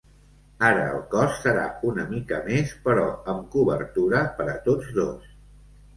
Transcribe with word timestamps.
Ara 0.67 0.85
el 0.93 1.01
cost 1.11 1.43
serà 1.47 1.67
una 1.91 2.07
mica 2.15 2.39
més, 2.47 2.73
però 2.89 3.05
amb 3.35 3.45
cobertura 3.57 4.23
per 4.41 4.49
a 4.55 4.61
tots 4.71 4.91
dos. 5.01 5.33